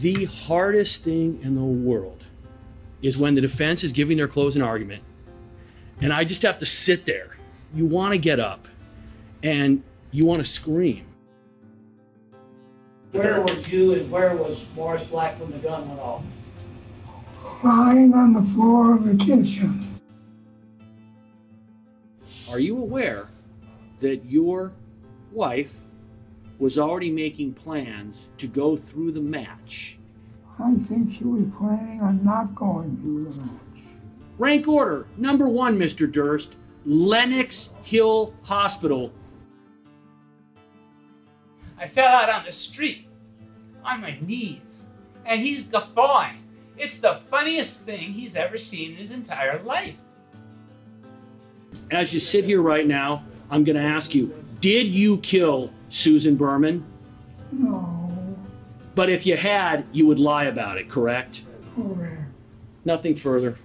[0.00, 2.24] The hardest thing in the world
[3.02, 5.02] is when the defense is giving their closing argument,
[6.00, 7.36] and I just have to sit there.
[7.74, 8.68] You want to get up
[9.42, 11.04] and you want to scream.
[13.12, 16.22] Where was you and where was Morris Black when the gun went off?
[17.62, 20.00] lying on the floor of the kitchen.
[22.48, 23.28] Are you aware
[24.00, 24.72] that your
[25.32, 25.76] wife
[26.58, 29.98] was already making plans to go through the match?
[30.58, 33.84] I think she was planning on not going through the match.
[34.38, 36.10] Rank order number one, Mr.
[36.10, 39.12] Durst Lenox Hill Hospital.
[41.78, 43.06] I fell out on the street
[43.84, 44.86] on my knees,
[45.24, 46.42] and he's guffawing.
[46.76, 49.96] It's the funniest thing he's ever seen in his entire life.
[51.90, 56.36] As you sit here right now, I'm going to ask you Did you kill Susan
[56.36, 56.84] Berman?
[57.52, 58.36] No,
[58.94, 61.42] But if you had, you would lie about it, correct?
[61.74, 62.22] correct.
[62.84, 63.56] Nothing further.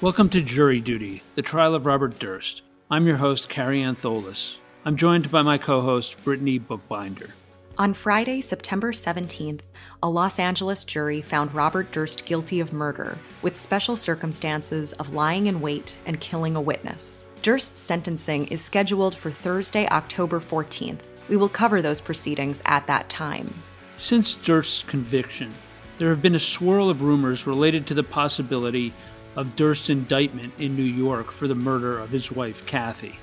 [0.00, 2.62] Welcome to Jury Duty, the trial of Robert Durst.
[2.90, 4.56] I'm your host, Kary Antholis.
[4.84, 7.30] I'm joined by my co host, Brittany Bookbinder.
[7.78, 9.60] On Friday, September 17th,
[10.02, 15.46] a Los Angeles jury found Robert Durst guilty of murder, with special circumstances of lying
[15.46, 17.24] in wait and killing a witness.
[17.40, 21.00] Durst's sentencing is scheduled for Thursday, October 14th.
[21.30, 23.52] We will cover those proceedings at that time.
[23.96, 25.50] Since Durst's conviction,
[25.96, 28.92] there have been a swirl of rumors related to the possibility
[29.34, 33.18] of Durst's indictment in New York for the murder of his wife, Kathy.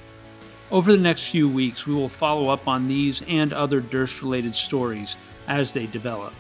[0.72, 4.54] Over the next few weeks, we will follow up on these and other Durst related
[4.54, 5.16] stories
[5.48, 6.32] as they develop.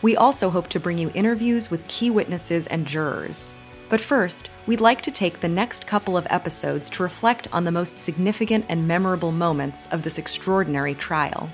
[0.00, 3.52] We also hope to bring you interviews with key witnesses and jurors.
[3.90, 7.72] But first, we'd like to take the next couple of episodes to reflect on the
[7.72, 11.50] most significant and memorable moments of this extraordinary trial.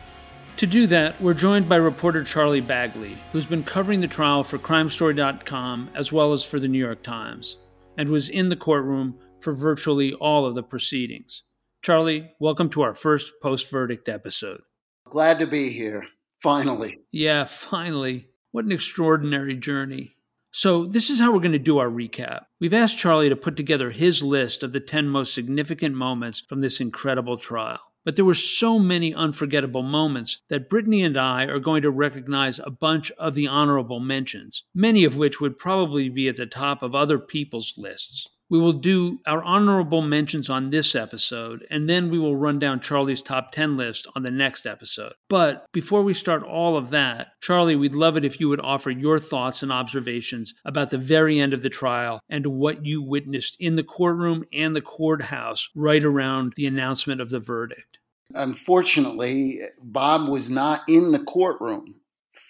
[0.58, 4.58] To do that, we're joined by reporter Charlie Bagli, who's been covering the trial for
[4.58, 7.56] CrimeStory.com as well as for the New York Times,
[7.98, 11.42] and was in the courtroom for virtually all of the proceedings.
[11.84, 14.62] Charlie, welcome to our first post verdict episode.
[15.10, 16.06] Glad to be here,
[16.42, 17.00] finally.
[17.12, 18.28] Yeah, finally.
[18.52, 20.16] What an extraordinary journey.
[20.50, 22.46] So, this is how we're going to do our recap.
[22.58, 26.62] We've asked Charlie to put together his list of the 10 most significant moments from
[26.62, 27.80] this incredible trial.
[28.02, 32.58] But there were so many unforgettable moments that Brittany and I are going to recognize
[32.58, 36.82] a bunch of the honorable mentions, many of which would probably be at the top
[36.82, 38.30] of other people's lists.
[38.50, 42.80] We will do our honorable mentions on this episode, and then we will run down
[42.80, 45.14] Charlie's top 10 list on the next episode.
[45.28, 48.90] But before we start all of that, Charlie, we'd love it if you would offer
[48.90, 53.56] your thoughts and observations about the very end of the trial and what you witnessed
[53.58, 57.98] in the courtroom and the courthouse right around the announcement of the verdict.
[58.34, 62.00] Unfortunately, Bob was not in the courtroom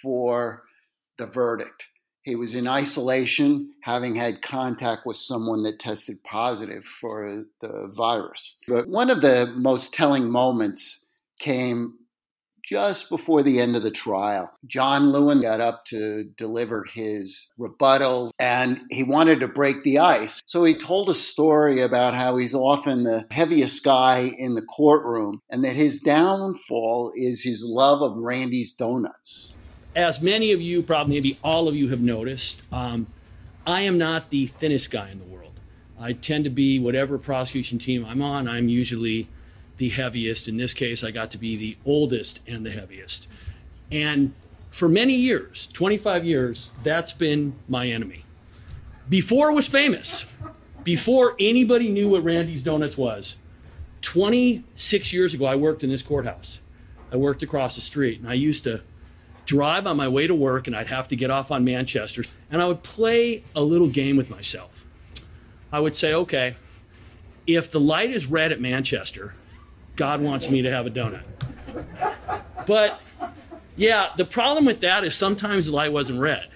[0.03, 0.65] for
[1.19, 1.89] the verdict.
[2.25, 8.57] He was in isolation, having had contact with someone that tested positive for the virus.
[8.67, 11.05] But one of the most telling moments
[11.39, 11.99] came
[12.65, 14.51] just before the end of the trial.
[14.67, 20.41] John Lewin got up to deliver his rebuttal and he wanted to break the ice.
[20.47, 25.41] So he told a story about how he's often the heaviest guy in the courtroom
[25.51, 29.53] and that his downfall is his love of Randy's Donuts.
[29.97, 33.07] As many of you, probably maybe all of you have noticed, um,
[33.67, 35.53] I am not the thinnest guy in the world.
[35.99, 39.29] I tend to be whatever prosecution team I'm on, I'm usually
[39.77, 40.49] the heaviest.
[40.49, 43.29] In this case, I got to be the oldest and the heaviest.
[43.91, 44.35] And
[44.71, 48.25] for many years, 25 years, that's been my enemy.
[49.09, 50.27] Before it was famous,
[50.83, 53.37] before anybody knew what Randy's Donuts was,
[54.01, 56.61] 26 years ago, I worked in this courthouse.
[57.13, 58.83] I worked across the street, and I used to
[59.47, 62.63] drive on my way to work, and I'd have to get off on Manchester, and
[62.63, 64.85] I would play a little game with myself.
[65.73, 66.57] I would say, okay,
[67.47, 69.35] if the light is red at Manchester,
[69.97, 71.25] God wants me to have a donut.
[72.67, 73.01] But
[73.77, 76.49] yeah, the problem with that is sometimes the light wasn't red.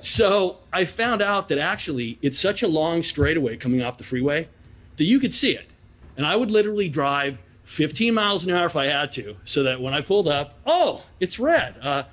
[0.00, 4.48] So I found out that actually it's such a long straightaway coming off the freeway
[4.96, 5.68] that you could see it.
[6.16, 7.38] And I would literally drive
[7.68, 11.04] 15 miles an hour if I had to, so that when I pulled up, oh,
[11.20, 11.74] it's red.
[11.82, 12.04] Uh,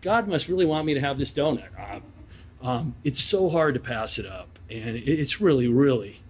[0.00, 1.68] God must really want me to have this donut.
[1.78, 2.00] Uh,
[2.66, 6.22] um, it's so hard to pass it up, and it's really, really,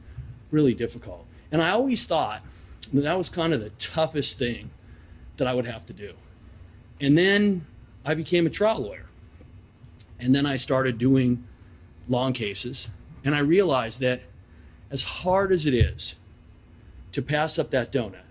[0.50, 1.24] really difficult.
[1.52, 2.42] And I always thought
[2.92, 4.70] that, that was kind of the toughest thing
[5.36, 6.14] that I would have to do.
[7.00, 7.64] And then
[8.04, 9.06] I became a trial lawyer.
[10.18, 11.44] And then I started doing
[12.08, 12.88] long cases.
[13.24, 14.22] And I realized that
[14.90, 16.16] as hard as it is
[17.12, 18.23] to pass up that donut,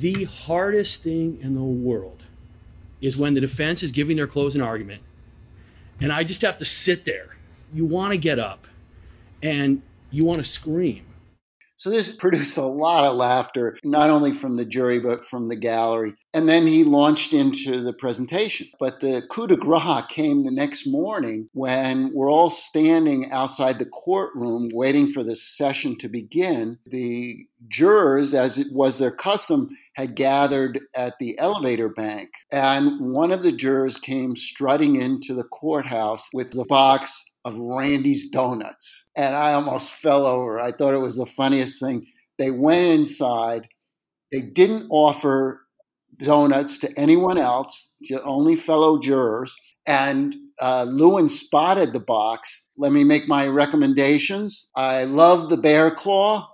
[0.00, 2.22] the hardest thing in the world
[3.00, 5.02] is when the defense is giving their closing argument
[6.00, 7.36] and I just have to sit there.
[7.72, 8.66] You want to get up
[9.42, 11.06] and you want to scream
[11.76, 15.56] so this produced a lot of laughter, not only from the jury, but from the
[15.56, 16.14] gallery.
[16.32, 18.68] And then he launched into the presentation.
[18.78, 23.86] But the coup de grace came the next morning when we're all standing outside the
[23.86, 26.78] courtroom waiting for the session to begin.
[26.86, 32.30] The jurors, as it was their custom, had gathered at the elevator bank.
[32.50, 38.30] And one of the jurors came strutting into the courthouse with the box of Randy's
[38.30, 39.10] Donuts.
[39.16, 40.58] And I almost fell over.
[40.58, 42.06] I thought it was the funniest thing.
[42.38, 43.68] They went inside,
[44.32, 45.60] they didn't offer
[46.18, 47.94] donuts to anyone else,
[48.24, 49.56] only fellow jurors.
[49.86, 52.66] And uh, Lewin spotted the box.
[52.76, 54.68] Let me make my recommendations.
[54.74, 56.48] I love the bear claw,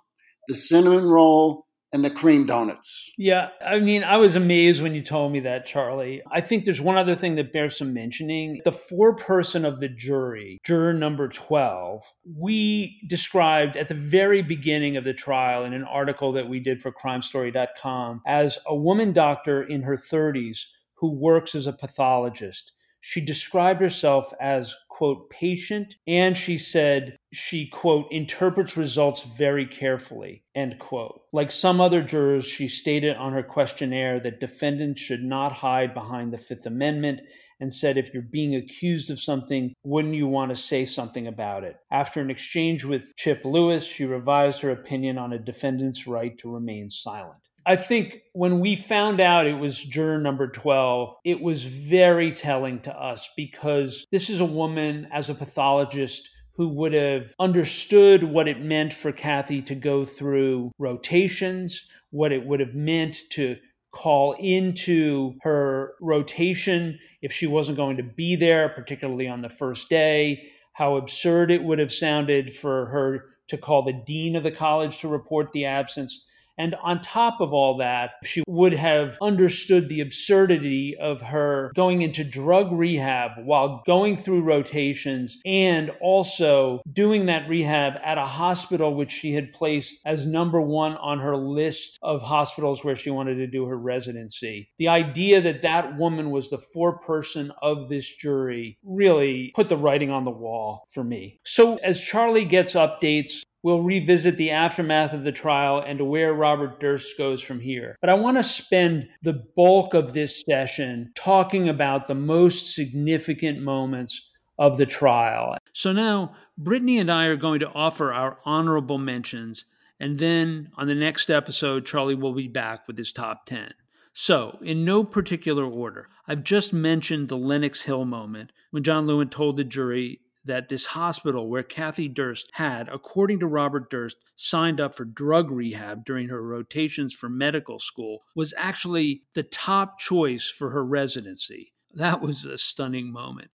[0.48, 3.10] the cinnamon roll, and the cream donuts.
[3.18, 6.22] Yeah, I mean, I was amazed when you told me that, Charlie.
[6.30, 8.60] I think there's one other thing that bears some mentioning.
[8.64, 12.02] The four person of the jury, juror number 12,
[12.36, 16.80] we described at the very beginning of the trial in an article that we did
[16.80, 22.72] for crimestory.com as a woman doctor in her 30s who works as a pathologist.
[23.02, 30.44] She described herself as, quote, patient, and she said she, quote, interprets results very carefully,
[30.54, 31.22] end quote.
[31.32, 36.32] Like some other jurors, she stated on her questionnaire that defendants should not hide behind
[36.32, 37.20] the Fifth Amendment
[37.60, 41.64] and said if you're being accused of something, wouldn't you want to say something about
[41.64, 41.76] it?
[41.90, 46.52] After an exchange with Chip Lewis, she revised her opinion on a defendant's right to
[46.52, 47.49] remain silent.
[47.66, 52.80] I think when we found out it was juror number 12, it was very telling
[52.82, 58.48] to us because this is a woman, as a pathologist, who would have understood what
[58.48, 63.56] it meant for Kathy to go through rotations, what it would have meant to
[63.92, 69.88] call into her rotation if she wasn't going to be there, particularly on the first
[69.88, 74.50] day, how absurd it would have sounded for her to call the dean of the
[74.50, 76.24] college to report the absence.
[76.60, 82.02] And on top of all that, she would have understood the absurdity of her going
[82.02, 88.94] into drug rehab while going through rotations and also doing that rehab at a hospital
[88.94, 93.36] which she had placed as number one on her list of hospitals where she wanted
[93.36, 94.68] to do her residency.
[94.76, 100.10] The idea that that woman was the foreperson of this jury really put the writing
[100.10, 101.40] on the wall for me.
[101.46, 106.32] So as Charlie gets updates We'll revisit the aftermath of the trial and to where
[106.32, 107.96] Robert Durst goes from here.
[108.00, 113.60] But I want to spend the bulk of this session talking about the most significant
[113.60, 115.56] moments of the trial.
[115.72, 119.64] So now, Brittany and I are going to offer our honorable mentions,
[119.98, 123.72] and then on the next episode, Charlie will be back with his top 10.
[124.12, 129.28] So, in no particular order, I've just mentioned the Lenox Hill moment when John Lewin
[129.28, 134.80] told the jury that this hospital where Kathy Durst had, according to Robert Durst, signed
[134.80, 140.48] up for drug rehab during her rotations for medical school was actually the top choice
[140.48, 141.72] for her residency.
[141.94, 143.50] That was a stunning moment.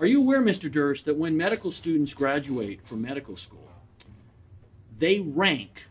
[0.00, 0.70] Are you aware, Mr.
[0.70, 3.68] Durst, that when medical students graduate from medical school,
[4.98, 5.86] they rank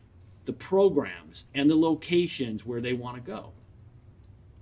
[0.46, 3.52] the programs and the locations where they want to go?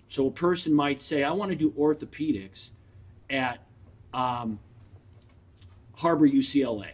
[0.10, 2.70] So a person might say, I want to do orthopedics
[3.30, 3.60] at
[4.14, 4.60] um,
[6.02, 6.94] Harbor UCLA.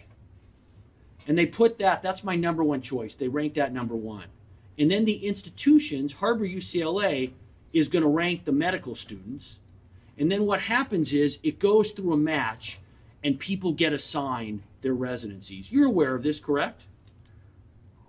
[1.28, 3.16] And they put that, that's my number one choice.
[3.16, 4.26] They rank that number one.
[4.78, 7.32] And then the institutions, Harbor UCLA,
[7.74, 9.60] is going to rank the medical students.
[10.18, 12.80] And then what happens is it goes through a match
[13.24, 15.72] and people get assigned their residencies.
[15.72, 16.82] You're aware of this, correct?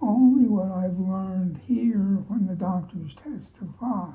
[0.02, 4.11] Only what I've learned here when the doctors testify.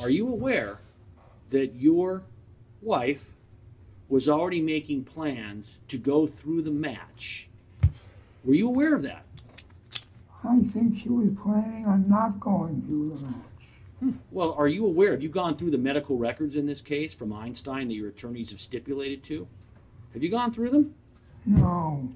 [0.00, 0.78] Are you aware
[1.50, 2.22] that your
[2.82, 3.34] wife
[4.10, 7.48] was already making plans to go through the match.
[8.44, 9.24] Were you aware of that?
[10.42, 13.34] I think she was planning on not going through the match.
[14.00, 14.10] Hmm.
[14.32, 15.12] Well, are you aware?
[15.12, 18.50] Have you gone through the medical records in this case from Einstein that your attorneys
[18.50, 19.46] have stipulated to?
[20.12, 20.94] Have you gone through them?
[21.46, 22.08] No.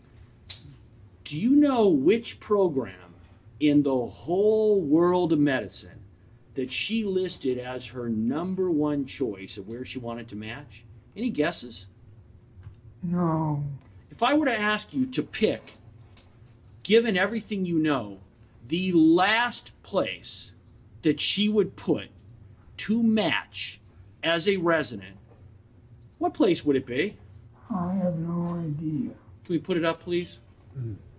[1.24, 3.14] Do you know which program
[3.60, 6.00] in the whole world of medicine
[6.54, 10.84] that she listed as her number one choice of where she wanted to match?
[11.16, 11.86] Any guesses?
[13.02, 13.62] No.
[14.10, 15.74] If I were to ask you to pick,
[16.82, 18.18] given everything you know,
[18.68, 20.52] the last place
[21.02, 22.08] that she would put
[22.78, 23.80] to match
[24.22, 25.16] as a resident,
[26.18, 27.16] what place would it be?
[27.70, 29.10] I have no idea.
[29.44, 30.38] Can we put it up, please?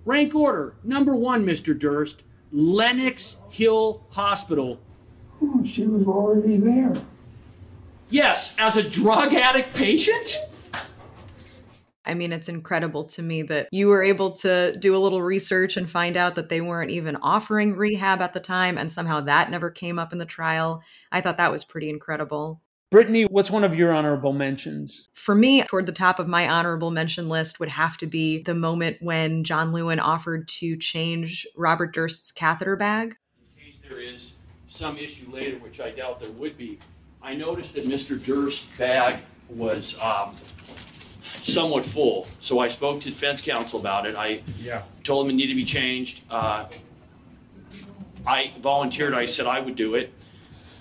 [0.06, 1.78] Rank order number one, Mr.
[1.78, 4.80] Durst, Lenox Hill Hospital.
[5.42, 6.94] Oh, she was already there.
[8.10, 10.38] Yes, as a drug addict patient?
[12.06, 15.76] I mean, it's incredible to me that you were able to do a little research
[15.76, 19.50] and find out that they weren't even offering rehab at the time, and somehow that
[19.50, 20.84] never came up in the trial.
[21.12, 22.62] I thought that was pretty incredible.
[22.92, 25.10] Brittany, what's one of your honorable mentions?
[25.14, 28.54] For me, toward the top of my honorable mention list would have to be the
[28.54, 33.16] moment when John Lewin offered to change Robert Durst's catheter bag.
[33.58, 34.34] In case there is
[34.68, 36.78] some issue later, which I doubt there would be,
[37.26, 38.24] I noticed that Mr.
[38.24, 40.36] Durst's bag was um,
[41.24, 42.28] somewhat full.
[42.40, 44.16] So I spoke to defense counsel about it.
[44.16, 44.84] I Yeah.
[45.04, 46.22] told him it needed to be changed.
[46.30, 46.66] Uh,
[48.28, 49.16] I volunteered.
[49.16, 50.14] I said I would do it.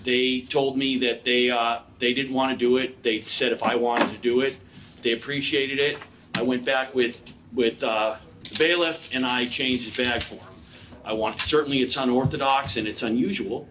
[0.03, 3.01] They told me that they uh, they didn't want to do it.
[3.01, 4.57] They said if I wanted to do it,
[5.01, 5.97] they appreciated it.
[6.35, 7.19] I went back with
[7.53, 10.53] with uh, the bailiff and I changed his bag for him.
[11.03, 13.67] I want certainly it's unorthodox and it's unusual,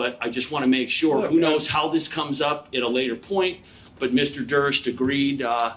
[0.00, 1.18] but I just want to make sure.
[1.18, 3.58] Look, Who knows how this comes up at a later point?
[3.98, 4.46] But Mr.
[4.46, 5.42] Durst agreed.
[5.42, 5.76] Uh,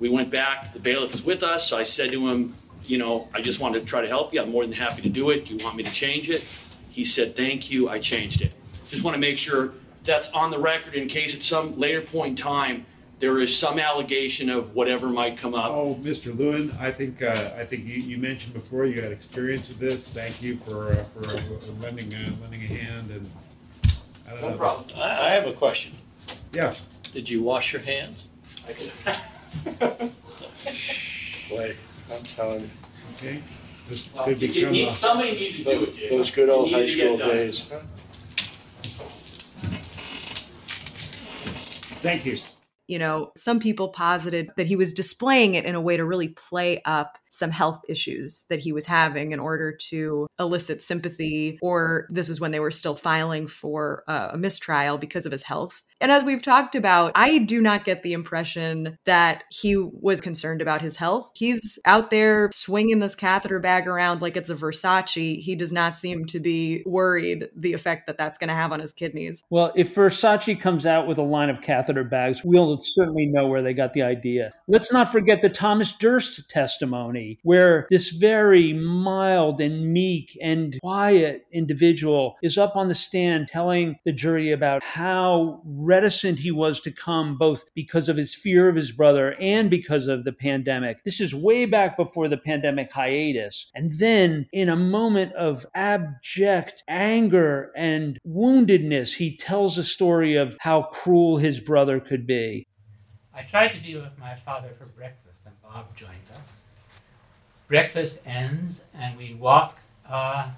[0.00, 0.72] we went back.
[0.72, 1.72] The bailiff was with us.
[1.72, 4.42] I said to him, you know, I just wanted to try to help you.
[4.42, 5.46] I'm more than happy to do it.
[5.46, 6.42] Do you want me to change it?
[6.90, 7.88] He said, thank you.
[7.88, 8.52] I changed it.
[8.88, 12.30] Just want to make sure that's on the record in case at some later point
[12.30, 12.86] in time
[13.20, 15.70] there is some allegation of whatever might come up.
[15.70, 16.36] Oh, Mr.
[16.36, 20.08] Lewin, I think uh, I think you, you mentioned before you had experience with this.
[20.08, 21.38] Thank you for uh, for uh,
[21.80, 23.30] lending uh, lending a hand and
[24.30, 24.56] I don't No know.
[24.56, 24.86] problem.
[24.98, 25.92] I, I have a question.
[26.52, 26.74] Yeah.
[27.12, 28.18] Did you wash your hands?
[28.68, 30.10] I can-
[31.50, 31.74] Boy,
[32.12, 32.70] I'm telling you,
[33.16, 33.42] Okay.
[33.88, 35.96] This Well, could you- you become need- a, somebody needs to do it.
[35.96, 36.08] Jay.
[36.10, 37.28] those good old You high need to get school done.
[37.28, 37.66] days.
[42.02, 42.36] thank you.
[42.90, 46.28] You know, some people posited that he was displaying it in a way to really
[46.28, 52.08] play up some health issues that he was having in order to elicit sympathy, or
[52.10, 55.82] this is when they were still filing for uh, a mistrial because of his health.
[56.00, 60.62] And as we've talked about, I do not get the impression that he was concerned
[60.62, 61.30] about his health.
[61.34, 65.40] He's out there swinging this catheter bag around like it's a Versace.
[65.40, 68.80] He does not seem to be worried the effect that that's going to have on
[68.80, 69.42] his kidneys.
[69.50, 73.62] Well, if Versace comes out with a line of catheter bags, we'll certainly know where
[73.62, 74.52] they got the idea.
[74.68, 81.46] Let's not forget the Thomas Durst testimony, where this very mild and meek and quiet
[81.52, 85.60] individual is up on the stand telling the jury about how
[85.90, 90.06] reticent he was to come, both because of his fear of his brother and because
[90.06, 91.02] of the pandemic.
[91.02, 93.66] This is way back before the pandemic hiatus.
[93.74, 100.56] And then, in a moment of abject anger and woundedness, he tells a story of
[100.60, 102.68] how cruel his brother could be.
[103.34, 106.60] I tried to be with my father for breakfast, and Bob joined us.
[107.66, 109.76] Breakfast ends, and we walk
[110.08, 110.50] uh,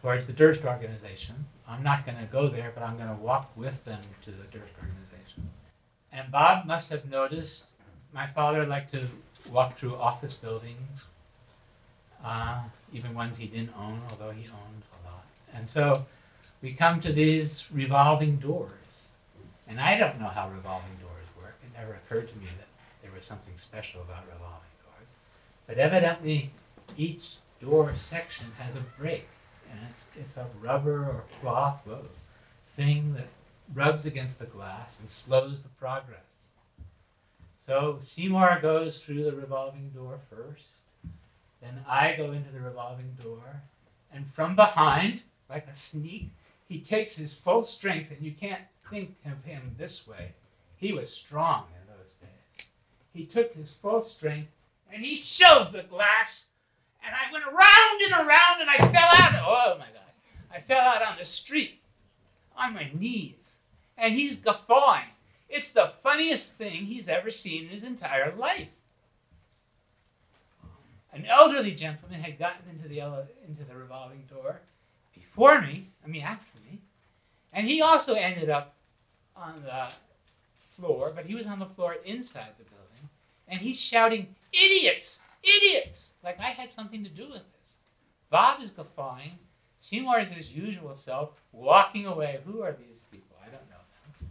[0.00, 1.34] towards the Durst organization.
[1.68, 4.44] I'm not going to go there, but I'm going to walk with them to the
[4.44, 5.50] Durst organization.
[6.12, 7.64] And Bob must have noticed
[8.12, 9.06] my father liked to
[9.52, 11.06] walk through office buildings,
[12.24, 15.24] uh, even ones he didn't own, although he owned a lot.
[15.52, 16.06] And so
[16.62, 18.72] we come to these revolving doors.
[19.68, 21.54] And I don't know how revolving doors work.
[21.62, 22.68] It never occurred to me that
[23.02, 25.08] there was something special about revolving doors.
[25.66, 26.50] But evidently,
[26.96, 29.28] each door section has a break.
[29.70, 31.80] And it's, it's a rubber or cloth
[32.66, 33.28] thing that
[33.74, 36.20] rubs against the glass and slows the progress.
[37.66, 40.68] So Seymour goes through the revolving door first.
[41.60, 43.62] Then I go into the revolving door.
[44.12, 46.30] And from behind, like a sneak,
[46.68, 50.32] he takes his full strength, and you can't think of him this way.
[50.76, 52.68] He was strong in those days.
[53.12, 54.50] He took his full strength
[54.92, 56.46] and he shoved the glass,
[57.08, 59.42] and I went around and around, and I fell out.
[59.46, 60.12] Oh my God!
[60.52, 61.80] I fell out on the street,
[62.56, 63.56] on my knees,
[63.96, 65.08] and he's guffawing.
[65.48, 68.68] It's the funniest thing he's ever seen in his entire life.
[71.12, 74.60] An elderly gentleman had gotten into the ele- into the revolving door
[75.14, 75.86] before me.
[76.04, 76.78] I mean, after me,
[77.52, 78.74] and he also ended up
[79.34, 79.90] on the
[80.70, 83.08] floor, but he was on the floor inside the building,
[83.48, 85.20] and he's shouting, "Idiots!
[85.42, 87.76] Idiots!" Like I had something to do with this.
[88.30, 89.38] Bob is guffawing.
[89.80, 92.40] Seymour is his usual self, walking away.
[92.44, 93.36] Who are these people?
[93.40, 93.76] I don't know
[94.18, 94.30] them.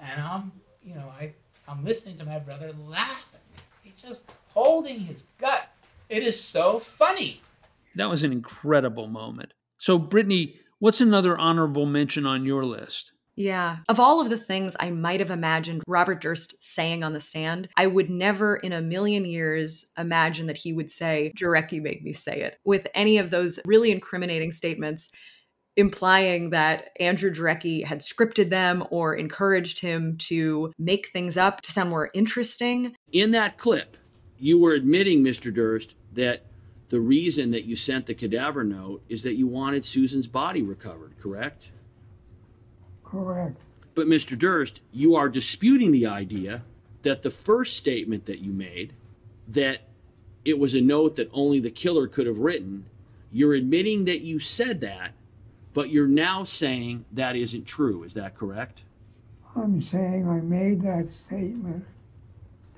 [0.00, 1.32] And I'm, you know, I,
[1.68, 3.40] I'm listening to my brother laughing.
[3.82, 5.68] He's just holding his gut.
[6.08, 7.40] It is so funny.
[7.94, 9.52] That was an incredible moment.
[9.78, 13.12] So, Brittany, what's another honorable mention on your list?
[13.36, 13.78] Yeah.
[13.88, 17.68] Of all of the things I might have imagined Robert Durst saying on the stand,
[17.76, 22.12] I would never in a million years imagine that he would say, Jarecki made me
[22.12, 25.10] say it, with any of those really incriminating statements
[25.76, 31.72] implying that Andrew Jarecki had scripted them or encouraged him to make things up to
[31.72, 32.94] sound more interesting.
[33.12, 33.96] In that clip,
[34.38, 35.52] you were admitting, Mr.
[35.52, 36.44] Durst, that
[36.88, 41.14] the reason that you sent the cadaver note is that you wanted Susan's body recovered,
[41.18, 41.68] correct?
[43.10, 43.62] Correct.
[43.94, 44.38] But, Mr.
[44.38, 46.62] Durst, you are disputing the idea
[47.02, 48.92] that the first statement that you made,
[49.48, 49.82] that
[50.44, 52.86] it was a note that only the killer could have written,
[53.32, 55.12] you're admitting that you said that,
[55.74, 58.02] but you're now saying that isn't true.
[58.04, 58.82] Is that correct?
[59.56, 61.84] I'm saying I made that statement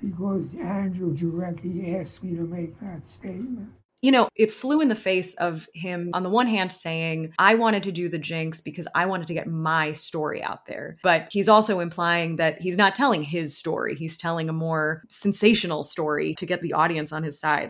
[0.02, 3.72] because Andrew Jarecki asked me to make that statement
[4.02, 7.54] you know, it flew in the face of him, on the one hand, saying, I
[7.54, 10.96] wanted to do the jinx because I wanted to get my story out there.
[11.04, 15.84] But he's also implying that he's not telling his story, he's telling a more sensational
[15.84, 17.68] story to get the audience on his side.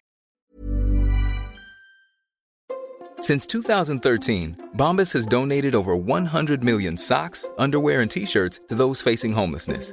[3.21, 9.01] Since 2013, Bombas has donated over 100 million socks, underwear, and t shirts to those
[9.03, 9.93] facing homelessness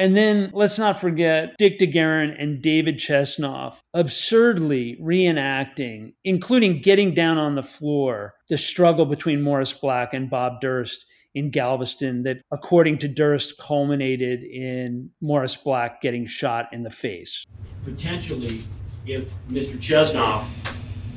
[0.00, 7.36] And then let's not forget Dick DeGuerin and David Chesnoff absurdly reenacting, including getting down
[7.36, 12.96] on the floor, the struggle between Morris Black and Bob Durst in Galveston that, according
[13.00, 17.44] to Durst, culminated in Morris Black getting shot in the face.
[17.84, 18.62] Potentially,
[19.04, 19.76] if Mr.
[19.76, 20.46] Chesnoff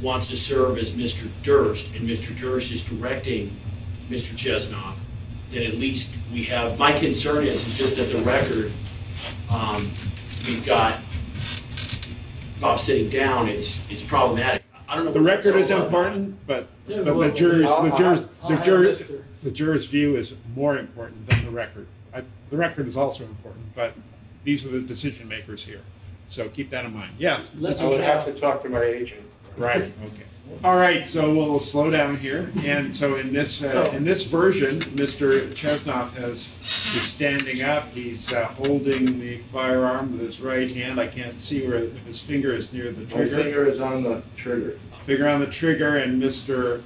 [0.01, 1.29] wants to serve as Mr.
[1.41, 2.37] Durst and Mr.
[2.37, 3.55] Durst is directing
[4.09, 4.35] Mr.
[4.35, 4.97] Chesnoff,
[5.53, 8.71] then at least we have, my concern is, is just that the record,
[9.51, 9.89] um,
[10.47, 10.99] we've got
[12.59, 14.63] Bob sitting down, it's, it's problematic.
[14.89, 15.13] I don't know.
[15.13, 15.87] The what record is it's all about.
[15.87, 19.01] important, but, but the jurors, the jurors, the jurors,
[19.43, 21.87] the jurors' view is more important than the record.
[22.13, 23.93] I, the record is also important, but
[24.43, 25.81] these are the decision makers here.
[26.27, 27.13] So keep that in mind.
[27.17, 27.51] Yes.
[27.55, 29.21] I would have to talk to my agent.
[29.55, 30.23] Right, okay.
[30.63, 32.49] All right, so we'll slow down here.
[32.63, 35.49] And so in this, uh, in this version, Mr.
[35.53, 37.89] Chesnoff has, is standing up.
[37.89, 41.01] He's uh, holding the firearm with his right hand.
[41.01, 43.43] I can't see where, if his finger is near the My trigger.
[43.43, 44.79] finger is on the trigger.
[45.05, 46.81] Finger on the trigger, and Mr.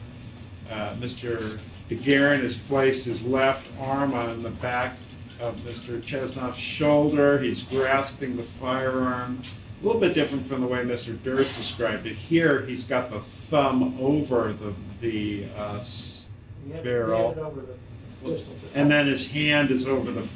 [0.71, 1.61] Uh, Mr.
[1.87, 4.97] DeGuerin has placed his left arm on the back
[5.39, 6.01] of Mr.
[6.01, 7.37] Chesnoff's shoulder.
[7.37, 9.41] He's grasping the firearm.
[9.81, 11.21] A little bit different from the way Mr.
[11.23, 12.15] Durst described it.
[12.15, 16.25] Here, he's got the thumb over the, the uh, s-
[16.65, 17.27] You have to barrel.
[17.27, 20.27] hand it over the And then his hand is over the,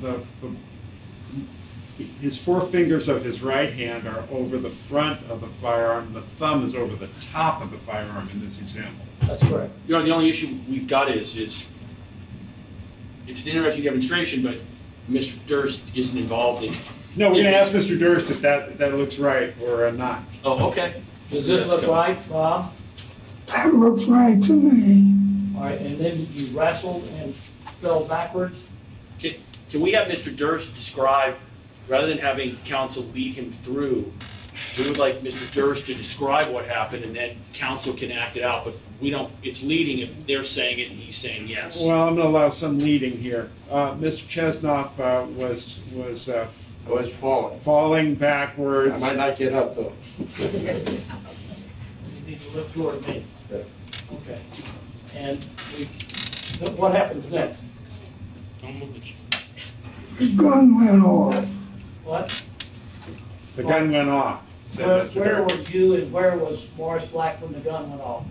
[0.00, 5.46] the, the, his four fingers of his right hand are over the front of the
[5.46, 6.14] firearm.
[6.14, 9.04] The thumb is over the top of the firearm in this example.
[9.20, 9.72] That's correct.
[9.86, 11.66] You know, the only issue we've got is, is
[13.26, 14.56] it's an interesting demonstration, but
[15.10, 15.36] Mr.
[15.46, 16.74] Durst isn't involved in.
[17.16, 17.98] No, we're gonna ask Mr.
[17.98, 20.22] Durst if that, that looks right or not.
[20.44, 21.02] Oh, okay.
[21.30, 22.72] Does this look right, Bob?
[23.46, 25.56] That looks right to me.
[25.56, 27.34] All right, and then you wrestled and
[27.80, 28.56] fell backwards?
[29.20, 29.34] Can,
[29.70, 30.34] can we have Mr.
[30.34, 31.36] Durst describe,
[31.86, 34.10] rather than having counsel lead him through,
[34.76, 35.52] we would like Mr.
[35.52, 39.32] Durst to describe what happened and then counsel can act it out, but we don't,
[39.42, 41.80] it's leading if they're saying it and he's saying yes.
[41.80, 43.50] Well, I'm gonna allow some leading here.
[43.70, 44.24] Uh, Mr.
[44.26, 46.48] Chesnoff, uh, was, was, uh,
[46.86, 47.58] I was falling.
[47.60, 48.92] falling backwards.
[48.92, 49.02] I backwards.
[49.02, 49.92] might not get up though.
[50.18, 50.26] You
[52.26, 53.24] need to look toward me.
[53.52, 54.40] Okay.
[55.16, 55.44] And
[55.78, 55.84] we,
[56.76, 57.58] what happens next?
[58.62, 59.04] Don't move
[60.18, 61.46] The gun went off.
[62.04, 62.44] What?
[63.56, 65.14] The gun went off, said Where, Mr.
[65.16, 65.58] where Durst.
[65.58, 68.24] was you and where was Morris Black when the gun went off?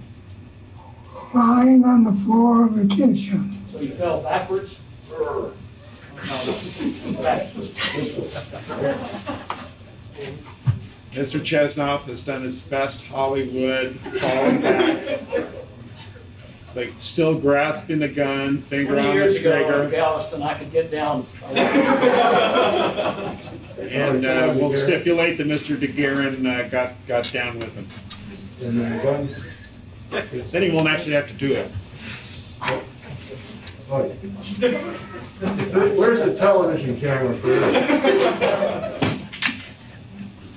[1.34, 3.58] Lying on the floor of the kitchen.
[3.72, 4.76] So you fell backwards?
[5.10, 5.54] No.
[11.14, 11.40] Mr.
[11.40, 15.20] Chesnoff has done his best Hollywood falling back.
[16.76, 19.90] like still grasping the gun, finger Twenty on years the ago in trigger.
[19.92, 21.28] Galveston, I could get down.
[23.78, 25.78] And uh, we'll stipulate that Mr.
[25.78, 27.88] DeGuerin uh, got, got down with him.
[28.62, 29.30] And then the gun,
[30.52, 31.72] Then he won't actually have to do it.
[33.90, 34.04] Oh,
[35.96, 39.04] Where's the television camera for this?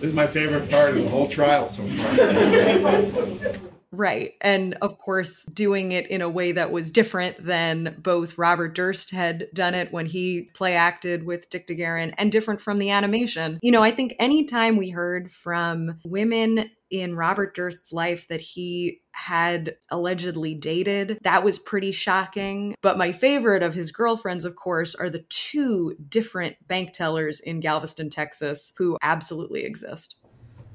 [0.01, 3.61] This is my favorite part of the whole trial so far.
[3.93, 4.33] Right.
[4.43, 9.11] And of course, doing it in a way that was different than both Robert Durst
[9.11, 13.59] had done it when he play acted with Dick DeGuerin and different from the animation.
[13.62, 19.01] You know, I think anytime we heard from women in Robert Durst's life that he
[19.16, 22.74] had allegedly dated, that was pretty shocking.
[22.83, 27.61] But my favorite of his girlfriends, of course, are the two different bank tellers in
[27.61, 30.16] Galveston, Texas, who absolutely exist.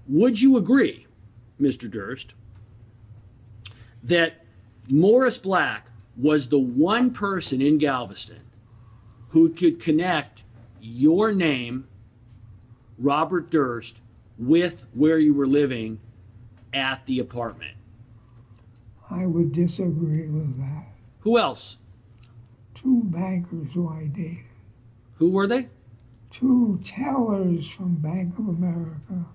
[0.07, 1.05] Would you agree,
[1.61, 1.89] Mr.
[1.89, 2.33] Durst,
[4.03, 4.43] that
[4.89, 5.85] Morris Black
[6.17, 8.41] was the one person in Galveston
[9.29, 10.41] who could connect
[10.81, 11.87] your name,
[12.97, 14.01] Robert Durst,
[14.39, 15.99] with where you were living
[16.73, 17.75] at the apartment?
[19.11, 20.85] I would disagree with that.
[21.19, 21.77] Who else?
[22.73, 24.45] Two bankers who I dated,
[25.15, 25.67] Who were they?
[26.31, 29.25] two tellers from Bank of America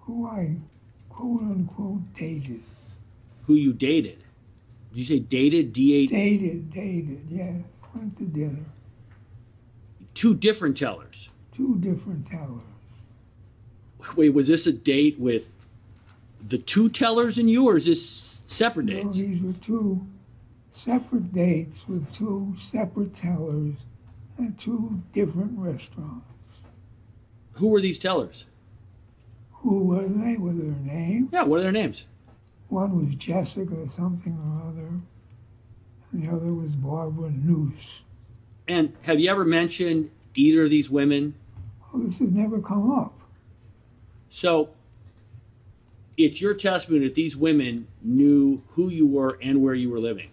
[0.00, 0.56] who I
[1.08, 2.60] quote unquote dated.
[3.46, 4.18] Who you dated?
[4.90, 5.72] Did you say dated?
[5.72, 7.58] D A Dated, dated, yeah.
[7.94, 8.64] Went to dinner.
[10.14, 11.28] two different tellers.
[11.54, 12.60] Two different tellers.
[14.16, 15.54] Wait, was this a date with
[16.48, 19.16] the two tellers and you, or is this separate No, dates?
[19.16, 20.06] these were two
[20.72, 23.74] separate dates with two separate tellers
[24.42, 26.26] at two different restaurants.
[27.52, 28.46] Who were these tellers?
[29.52, 30.36] Who were they?
[30.36, 31.30] Were their names?
[31.32, 32.04] Yeah, what are their names?
[32.68, 34.88] One was Jessica something or other,
[36.12, 38.00] and the other was Barbara Noose.
[38.68, 41.34] And have you ever mentioned either of these women?
[41.92, 43.18] Oh, this has never come up.
[44.30, 44.70] So
[46.24, 50.30] it's your testimony that these women knew who you were and where you were living.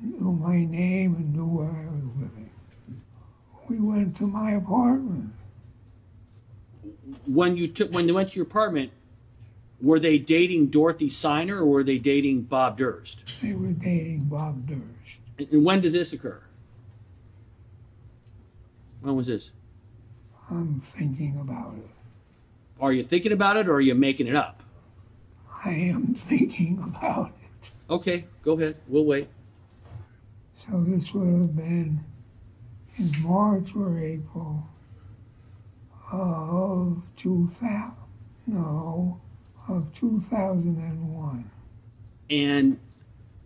[0.00, 2.50] Knew my name and knew where I was living.
[3.68, 5.32] We went to my apartment.
[7.26, 8.90] When you took when they went to your apartment,
[9.80, 13.40] were they dating Dorothy Ciner or were they dating Bob Durst?
[13.40, 14.82] They were dating Bob Durst.
[15.38, 16.40] And, and when did this occur?
[19.00, 19.50] When was this?
[20.50, 21.90] I'm thinking about it.
[22.80, 24.63] Are you thinking about it or are you making it up?
[25.64, 27.70] I am thinking about it.
[27.88, 28.76] Okay, go ahead.
[28.86, 29.28] We'll wait.
[30.66, 32.04] So this would have been
[32.98, 34.66] in March or April
[36.12, 37.92] of 2000.
[38.46, 39.20] No,
[39.68, 41.50] of 2001.
[42.28, 42.78] And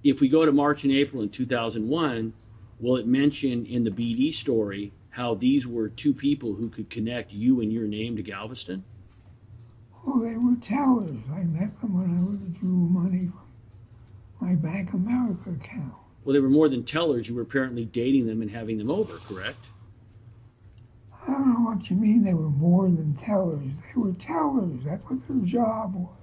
[0.02, 2.33] if we go to March and April in 2001,
[2.81, 7.33] will it mention in the BD story how these were two people who could connect
[7.33, 8.85] you and your name to Galveston?
[10.10, 11.18] Oh, they were tellers.
[11.30, 15.92] I met them when I withdrew money from my Bank of America account.
[16.24, 17.28] Well, they were more than tellers.
[17.28, 19.66] You were apparently dating them and having them over, correct?
[21.12, 23.60] I don't know what you mean they were more than tellers.
[23.60, 24.80] They were tellers.
[24.82, 26.16] That's what their job was.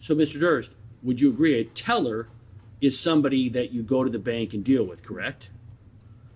[0.00, 0.40] So, Mr.
[0.40, 0.72] Durst,
[1.04, 2.28] would you agree a teller
[2.80, 5.50] is somebody that you go to the bank and deal with, correct?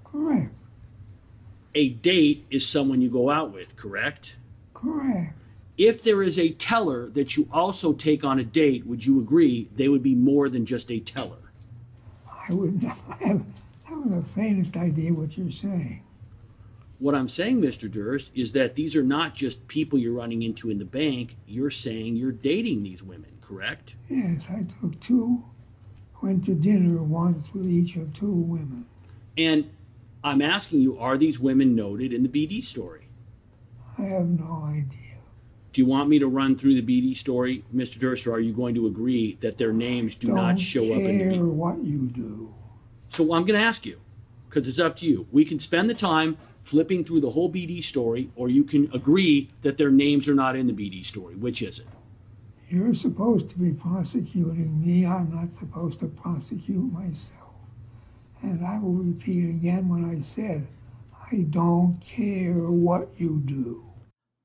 [0.05, 0.55] Correct.
[1.75, 4.37] A date is someone you go out with, correct?
[4.75, 5.35] Correct.
[5.79, 9.69] If there is a teller that you also take on a date, would you agree
[9.77, 11.53] they would be more than just a teller?
[12.49, 13.45] I would not have,
[13.85, 16.03] have the faintest idea what you're saying.
[16.99, 17.89] What I'm saying, Mr.
[17.89, 21.37] Durst, is that these are not just people you're running into in the bank.
[21.47, 23.95] You're saying you're dating these women, correct?
[24.09, 25.45] Yes, I took two,
[26.21, 28.85] went to dinner once with each of two women.
[29.37, 29.71] And
[30.25, 33.07] I'm asking you, are these women noted in the BD story?
[33.97, 35.08] I have no idea.
[35.73, 37.99] Do you want me to run through the BD story, Mr.
[37.99, 41.01] Durst, or are you going to agree that their names do Don't not show up
[41.01, 41.53] in the care BD?
[41.53, 42.55] what you do.
[43.11, 44.01] So I'm going to ask you,
[44.49, 45.27] because it's up to you.
[45.31, 49.51] We can spend the time flipping through the whole BD story, or you can agree
[49.63, 51.35] that their names are not in the BD story.
[51.35, 51.87] Which is it?
[52.69, 55.07] You're supposed to be prosecuting me.
[55.07, 57.55] I'm not supposed to prosecute myself.
[58.43, 60.67] And I will repeat again what I said.
[61.33, 63.88] I don't care what you do.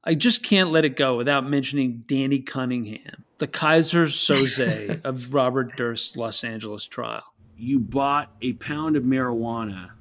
[0.05, 5.77] I just can't let it go without mentioning Danny Cunningham, the Keyser Soze of Robert
[5.77, 7.23] Durst's Los Angeles trial.
[7.57, 9.91] You bought a pound of marijuana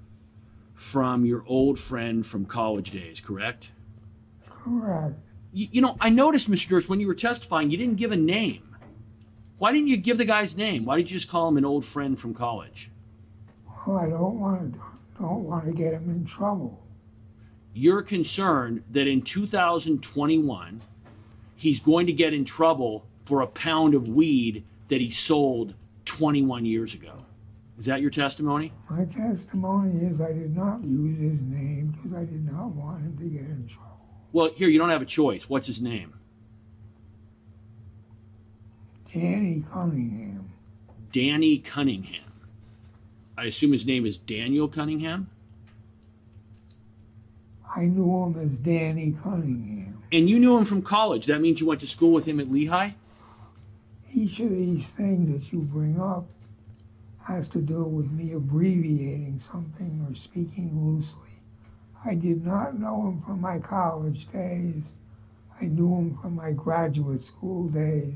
[0.75, 3.69] from your old friend from college days, correct?
[4.49, 5.15] Correct.
[5.53, 6.69] You, you know, I noticed, Mr.
[6.69, 8.77] Durst, when you were testifying, you didn't give a name.
[9.59, 10.85] Why didn't you give the guy's name?
[10.85, 12.91] Why did you just call him an old friend from college?
[13.87, 14.81] Oh, I don't want to
[15.21, 16.83] don't want to get him in trouble.
[17.75, 20.83] You're concerned that in 2021
[21.57, 26.67] he's going to get in trouble for a pound of weed that he sold 21
[26.67, 27.25] years ago.
[27.79, 28.73] Is that your testimony?
[28.91, 33.17] My testimony is I did not use his name because I did not want him
[33.19, 33.89] to get in trouble.
[34.33, 35.49] Well, here you don't have a choice.
[35.49, 36.13] What's his name?
[39.13, 40.51] Danny Cunningham.
[41.13, 42.33] Danny Cunningham.
[43.37, 45.29] I assume his name is Daniel Cunningham?
[47.75, 50.03] I knew him as Danny Cunningham.
[50.13, 51.27] And you knew him from college.
[51.27, 52.91] That means you went to school with him at Lehigh?
[54.15, 56.27] Each of these things that you bring up
[57.25, 61.41] has to do with me abbreviating something or speaking loosely.
[62.05, 64.83] I did not know him from my college days.
[65.61, 68.13] I knew him from my graduate school days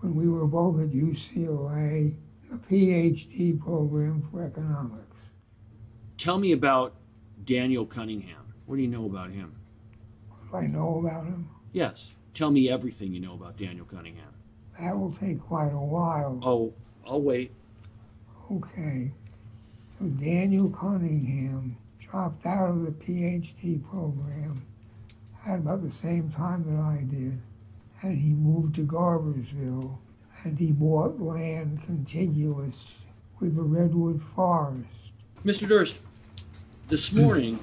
[0.00, 2.14] when we were both at UCLA,
[2.50, 5.16] the PhD program for economics.
[6.18, 6.94] Tell me about
[7.44, 8.39] Daniel Cunningham.
[8.70, 9.52] What do you know about him?
[10.28, 11.48] What do I know about him?
[11.72, 12.06] Yes.
[12.34, 14.32] Tell me everything you know about Daniel Cunningham.
[14.78, 16.38] That will take quite a while.
[16.44, 16.72] Oh,
[17.04, 17.50] I'll wait.
[18.52, 19.10] Okay.
[19.98, 24.62] So Daniel Cunningham dropped out of the PhD program
[25.44, 27.40] at about the same time that I did.
[28.02, 29.98] And he moved to Garberville
[30.44, 32.86] and he bought land contiguous
[33.40, 34.86] with the Redwood Forest.
[35.44, 35.66] Mr.
[35.66, 35.98] Durst,
[36.86, 37.58] this morning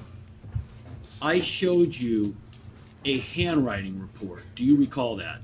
[1.20, 2.36] I showed you
[3.04, 4.42] a handwriting report.
[4.54, 5.40] Do you recall that?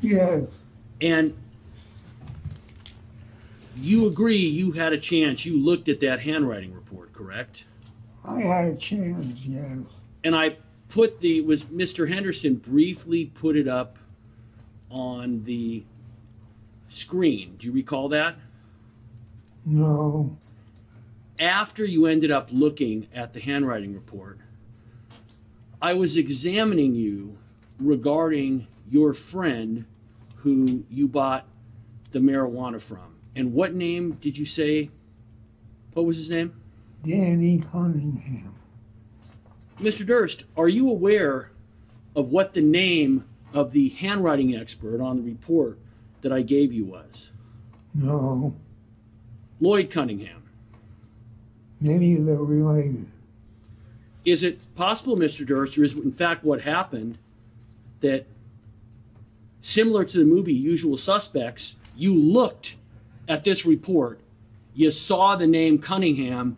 [0.00, 0.56] Yes.
[1.00, 1.34] And
[3.76, 7.64] you agree you had a chance, you looked at that handwriting report, correct?
[8.24, 9.78] I had a chance, yes.
[10.22, 10.56] And I
[10.88, 12.08] put the, was Mr.
[12.08, 13.98] Henderson briefly put it up
[14.90, 15.84] on the
[16.88, 17.56] screen.
[17.58, 18.36] Do you recall that?
[19.66, 20.36] No.
[21.40, 24.38] After you ended up looking at the handwriting report,
[25.84, 27.36] I was examining you
[27.78, 29.84] regarding your friend
[30.36, 31.46] who you bought
[32.10, 33.16] the marijuana from.
[33.36, 34.88] And what name did you say?
[35.92, 36.58] What was his name?
[37.02, 38.54] Danny Cunningham.
[39.78, 40.06] Mr.
[40.06, 41.50] Durst, are you aware
[42.16, 45.78] of what the name of the handwriting expert on the report
[46.22, 47.30] that I gave you was?
[47.92, 48.56] No.
[49.60, 50.44] Lloyd Cunningham.
[51.78, 53.06] Maybe they're related.
[54.24, 55.46] Is it possible, Mr.
[55.46, 57.18] Durst, or is in fact what happened
[58.00, 58.26] that
[59.60, 62.76] similar to the movie Usual Suspects, you looked
[63.28, 64.20] at this report,
[64.74, 66.56] you saw the name Cunningham,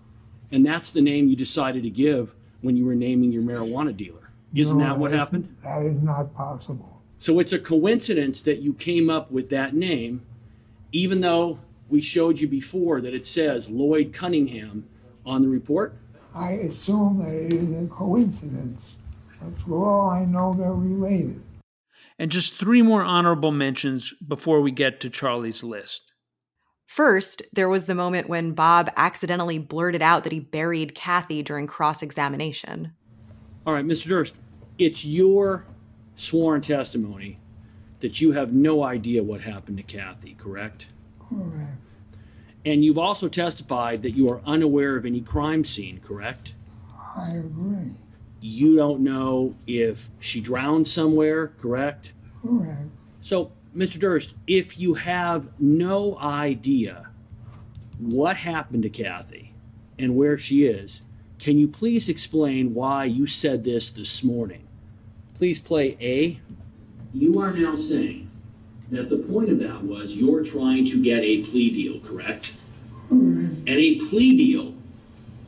[0.51, 4.31] and that's the name you decided to give when you were naming your marijuana dealer?
[4.55, 5.49] Isn't No, that what is- happened?
[5.63, 7.03] That is not possible.
[7.19, 10.23] So it's a coincidence that you came up with that name,
[10.93, 14.85] even though we showed you before that it says Lloyd Cunningham
[15.25, 15.95] on the report?
[16.37, 18.93] I assume that it is a coincidence.
[19.41, 21.43] But for all I know, they're related.
[22.19, 26.13] And just three more honorable mentions before we get to Charlie's list.
[26.87, 31.67] First, there was the moment when Bob accidentally blurted out that he buried Kathy during
[31.67, 32.93] cross examination.
[33.67, 34.09] All right, Mr.
[34.09, 34.35] Durst,
[34.79, 35.67] it's your
[36.17, 37.39] sworn testimony
[38.01, 40.87] that you have no idea what happened to Kathy, correct?
[41.19, 41.81] Correct.
[42.67, 46.53] And you've also testified that you are unaware of any crime scene, correct?
[47.17, 47.93] I agree.
[48.41, 52.13] You don't know if she drowned somewhere, correct?
[52.43, 52.91] Correct.
[53.21, 54.01] So, Mr.
[54.01, 57.09] Durst, if you have no idea
[58.01, 59.55] what happened to Kathy
[59.97, 61.03] and where she is,
[61.39, 64.67] can you please explain why you said this this morning?
[65.37, 66.41] Please play A.
[67.15, 68.26] You are now saying
[68.91, 72.53] that the point of that was you're trying to get a plea deal, correct?
[73.07, 73.67] Mm-hmm.
[73.67, 74.75] And a plea deal,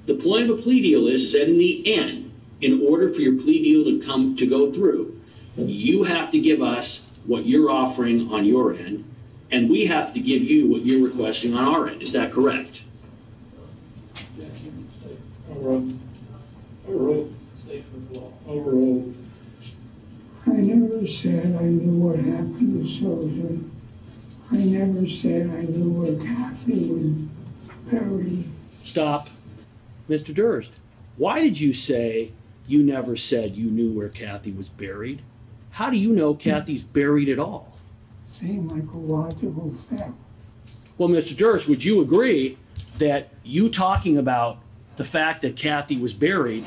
[0.07, 3.21] the point of a plea deal is, is that in the end, in order for
[3.21, 5.21] your plea deal to come to go through,
[5.57, 9.05] you have to give us what you're offering on your end,
[9.51, 12.03] and we have to give you what you're requesting on our end.
[12.03, 12.83] Is that correct?
[15.51, 15.93] Overall,
[16.87, 17.33] overall,
[18.47, 19.13] overall,
[20.51, 23.71] I never said I knew what happened to Susan.
[24.51, 27.29] I never said I knew where Kathy was
[27.91, 28.45] buried.
[28.83, 29.29] Stop.
[30.09, 30.35] Mr.
[30.35, 30.71] Durst,
[31.17, 32.33] why did you say
[32.67, 35.21] you never said you knew where Kathy was buried?
[35.71, 37.77] How do you know Kathy's buried at all?
[38.27, 40.13] Seemed like a logical step.
[40.97, 41.37] Well, Mr.
[41.37, 42.57] Durst, would you agree
[42.97, 44.59] that you talking about
[44.97, 46.65] the fact that Kathy was buried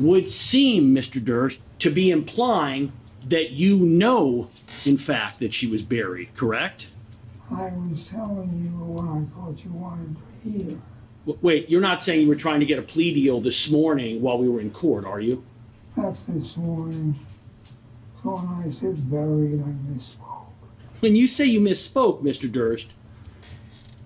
[0.00, 1.22] would seem, Mr.
[1.22, 2.92] Durst, to be implying
[3.28, 4.50] that you know,
[4.84, 6.88] in fact, that she was buried, correct?
[7.50, 10.78] I was telling you what I thought you wanted to hear.
[11.40, 14.38] Wait, you're not saying you were trying to get a plea deal this morning while
[14.38, 15.44] we were in court, are you?
[15.96, 17.18] That's this morning.
[18.22, 20.46] So when I said buried, I misspoke.
[21.00, 22.50] When you say you misspoke, Mr.
[22.50, 22.92] Durst,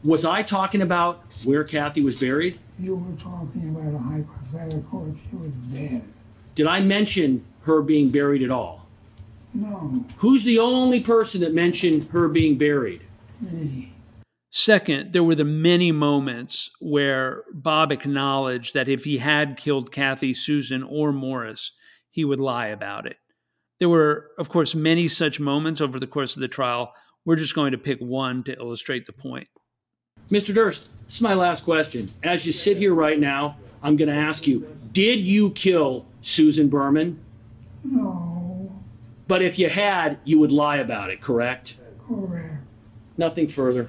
[0.02, 2.58] was I talking about where Kathy was buried?
[2.78, 6.02] You were talking about a hypothetical if she was dead.
[6.54, 8.85] Did I mention her being buried at all?
[9.56, 13.02] No, Who's the only person that mentioned her being buried?
[13.40, 13.92] me.
[14.50, 20.32] Second, there were the many moments where Bob acknowledged that if he had killed Kathy,
[20.32, 21.72] Susan, or Morris,
[22.10, 23.16] he would lie about it.
[23.78, 26.94] There were, of course, many such moments over the course of the trial.
[27.26, 29.48] We're just going to pick one to illustrate the point.
[30.30, 30.54] Mr.
[30.54, 32.10] Durst, this is my last question.
[32.22, 36.68] As you sit here right now, I'm going to ask you Did you kill Susan
[36.68, 37.20] Berman?
[39.28, 41.76] No, But if you had, you would lie about it, correct?
[42.06, 42.62] correct.
[43.16, 43.88] Nothing further.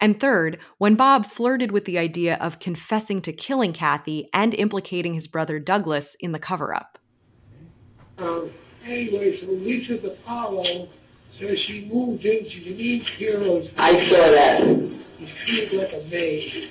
[0.00, 5.14] And third, when Bob flirted with the idea of confessing to killing Kathy and implicating
[5.14, 6.98] his brother Douglas in the cover up.
[8.18, 8.50] Um,
[8.86, 10.88] anyway, so Lisa DePaulo
[11.38, 13.68] says she moved in, she needs heroes.
[13.76, 14.90] I saw that.
[15.18, 16.70] She's treated like a maid.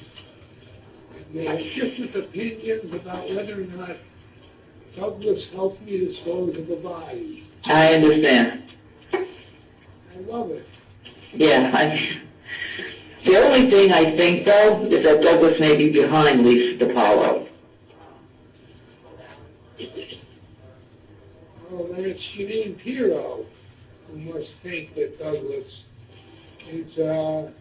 [1.18, 3.98] And they have different opinions about whether or not
[4.96, 7.47] Douglas helped me dispose of the body.
[7.70, 8.64] I understand.
[9.14, 9.26] I
[10.26, 10.66] love it.
[11.34, 12.20] Yeah, I,
[13.26, 17.48] the only thing I think though is that Douglas may be behind Lisa DePaulo.
[21.70, 23.46] Oh, then it's Jeanine Pirro
[24.08, 25.84] who must think that Douglas
[26.70, 27.52] is, uh,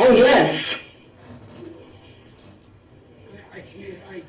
[0.00, 0.80] Oh yes,
[3.52, 4.22] I can't, I,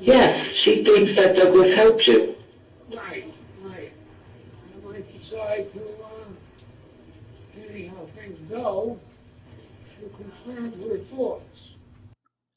[0.00, 2.35] yes, she thinks that Douglas helped you.
[2.94, 3.92] Right, right.
[4.74, 6.24] I might decide to, uh,
[7.54, 8.98] depending how things go,
[10.00, 11.70] to confirm her thoughts.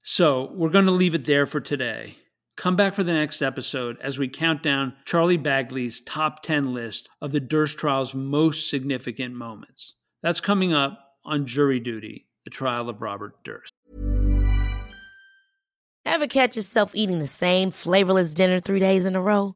[0.03, 2.17] So we're going to leave it there for today.
[2.57, 7.07] Come back for the next episode as we count down Charlie Bagli's top 10 list
[7.21, 9.93] of the Durst trial's most significant moments.
[10.21, 13.71] That's coming up on Jury Duty, the trial of Robert Durst.
[16.05, 19.55] Ever catch yourself eating the same flavorless dinner three days in a row?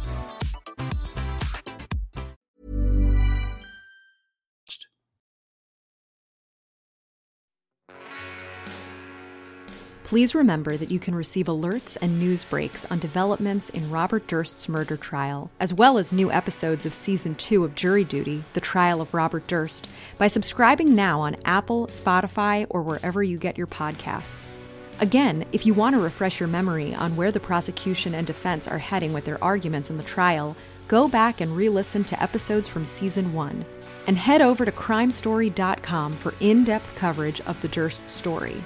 [10.11, 14.67] Please remember that you can receive alerts and news breaks on developments in Robert Durst's
[14.67, 18.99] murder trial, as well as new episodes of Season 2 of Jury Duty, The Trial
[18.99, 24.57] of Robert Durst, by subscribing now on Apple, Spotify, or wherever you get your podcasts.
[24.99, 28.77] Again, if you want to refresh your memory on where the prosecution and defense are
[28.77, 30.57] heading with their arguments in the trial,
[30.89, 33.65] go back and re listen to episodes from Season 1.
[34.07, 38.61] And head over to crimestory.com for in depth coverage of the Durst story.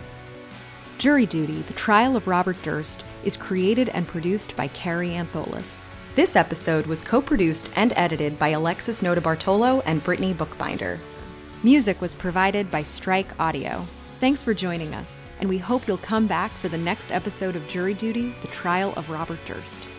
[0.97, 5.83] Jury Duty, The Trial of Robert Durst, is created and produced by Kary Antholis.
[6.15, 10.97] This episode was co produced and edited by Alexis Notabartolo and Brittany Bookbinder.
[11.63, 13.85] Music was provided by Strike Audio.
[14.21, 17.67] Thanks for joining us, and we hope you'll come back for the next episode of
[17.67, 19.89] Jury Duty The Trial of Robert Durst.